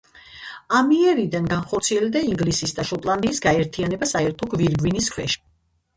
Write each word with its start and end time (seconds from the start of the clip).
ამიერიდან 0.77 1.49
განხორციელდა 1.51 2.23
ინგლისის 2.29 2.73
და 2.79 2.85
შოტლანდიის 2.93 3.43
გაერთიანება 3.47 4.09
საერთო 4.17 4.51
გვირგვინის 4.55 5.13
ქვეშ. 5.19 5.41